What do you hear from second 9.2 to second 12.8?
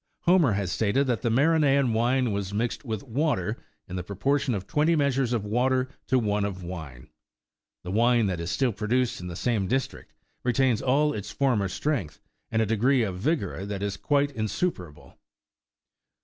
in the same district retains all its former strength, and a